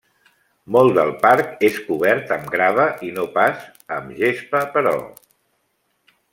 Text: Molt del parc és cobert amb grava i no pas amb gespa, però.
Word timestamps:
Molt 0.75 0.95
del 0.99 1.11
parc 1.25 1.61
és 1.69 1.77
cobert 1.89 2.33
amb 2.37 2.49
grava 2.55 2.87
i 3.09 3.11
no 3.19 3.27
pas 3.37 3.63
amb 3.99 4.17
gespa, 4.23 4.65
però. 4.79 4.97